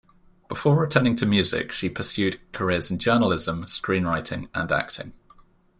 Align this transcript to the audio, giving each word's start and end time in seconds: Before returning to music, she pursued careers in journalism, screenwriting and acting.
Before 0.47 0.75
returning 0.81 1.15
to 1.17 1.27
music, 1.27 1.71
she 1.71 1.87
pursued 1.87 2.39
careers 2.53 2.89
in 2.89 2.97
journalism, 2.97 3.65
screenwriting 3.65 4.49
and 4.55 4.71
acting. 4.71 5.13